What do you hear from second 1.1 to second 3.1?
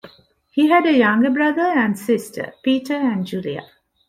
brother and sister, Peter